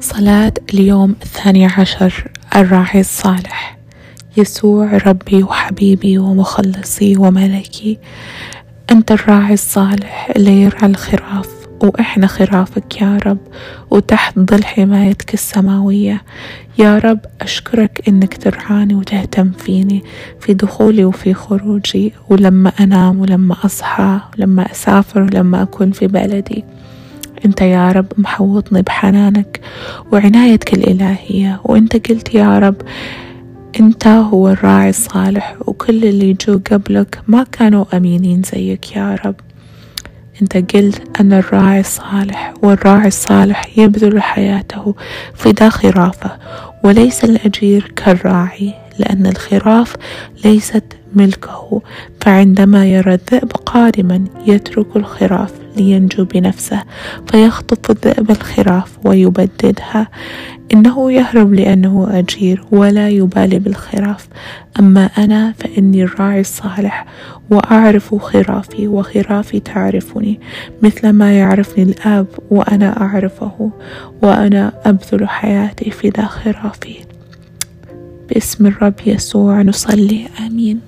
صلاة 0.00 0.52
اليوم 0.74 1.14
الثاني 1.22 1.66
عشر 1.66 2.24
الراعي 2.56 3.00
الصالح. 3.00 3.78
يسوع 4.36 4.96
ربي 4.96 5.42
وحبيبي 5.42 6.18
ومخلصي 6.18 7.16
وملكي 7.16 7.98
أنت 8.90 9.12
الراعي 9.12 9.54
الصالح 9.54 10.30
اللي 10.36 10.62
يرعى 10.62 10.86
الخراف. 10.90 11.58
وإحنا 11.82 12.26
خرافك 12.26 13.00
يا 13.02 13.18
رب 13.26 13.38
وتحت 13.90 14.38
ظل 14.38 14.64
حمايتك 14.64 15.34
السماوية. 15.34 16.22
يا 16.78 16.98
رب 16.98 17.20
أشكرك 17.40 18.08
إنك 18.08 18.36
ترعاني 18.36 18.94
وتهتم 18.94 19.50
فيني 19.50 20.04
في 20.40 20.54
دخولي 20.54 21.04
وفي 21.04 21.34
خروجي 21.34 22.12
ولما 22.28 22.72
أنام 22.80 23.20
ولما 23.20 23.56
أصحى 23.64 24.20
ولما 24.38 24.72
أسافر 24.72 25.22
ولما 25.22 25.62
أكون 25.62 25.90
في 25.90 26.06
بلدي. 26.06 26.64
أنت 27.44 27.60
يا 27.60 27.92
رب 27.92 28.06
محوطني 28.18 28.82
بحنانك 28.82 29.60
وعنايتك 30.12 30.74
الإلهية 30.74 31.60
وأنت 31.64 32.08
قلت 32.10 32.34
يا 32.34 32.58
رب 32.58 32.76
أنت 33.80 34.06
هو 34.06 34.48
الراعي 34.48 34.90
الصالح 34.90 35.56
وكل 35.66 36.04
اللي 36.04 36.32
جو 36.32 36.60
قبلك 36.70 37.20
ما 37.28 37.42
كانوا 37.52 37.84
أمينين 37.96 38.42
زيك 38.42 38.96
يا 38.96 39.16
رب. 39.24 39.34
أنت 40.42 40.56
قلت 40.56 41.20
أن 41.20 41.32
الراعي 41.32 41.80
الصالح 41.80 42.54
والراعي 42.62 43.08
الصالح 43.08 43.78
يبذل 43.78 44.22
حياته 44.22 44.94
فداء 45.34 45.70
خرافة 45.70 46.38
وليس 46.84 47.24
الأجير 47.24 47.92
كالراعي 47.96 48.74
لأن 48.98 49.26
الخراف 49.26 49.96
ليست 50.44 50.84
ملكه 51.14 51.82
فعندما 52.20 52.86
يرى 52.86 53.14
الذئب 53.14 53.52
قادما 53.52 54.24
يترك 54.46 54.96
الخراف 54.96 55.52
لينجو 55.76 56.24
بنفسه 56.24 56.82
فيخطف 57.26 57.90
الذئب 57.90 58.30
الخراف 58.30 58.98
ويبددها. 59.04 60.08
إنه 60.74 61.12
يهرب 61.12 61.54
لأنه 61.54 62.08
أجير 62.10 62.64
ولا 62.70 63.08
يبالي 63.08 63.58
بالخراف. 63.58 64.28
أما 64.80 65.04
أنا 65.18 65.54
فإني 65.58 66.02
الراعي 66.02 66.40
الصالح 66.40 67.06
وأعرف 67.50 68.14
خرافي 68.14 68.88
وخرافي 68.88 69.60
تعرفني 69.60 70.40
مثل 70.82 71.10
ما 71.10 71.38
يعرفني 71.38 71.84
الآب 71.84 72.26
وأنا 72.50 73.00
أعرفه 73.00 73.70
وأنا 74.22 74.72
أبذل 74.84 75.28
حياتي 75.28 75.90
فداء 75.90 76.26
خرافي. 76.26 76.96
باسم 78.28 78.66
الرب 78.66 78.94
يسوع 79.06 79.62
نصلي 79.62 80.26
آمين. 80.46 80.80